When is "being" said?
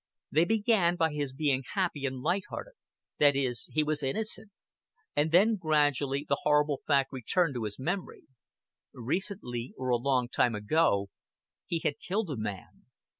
1.31-1.61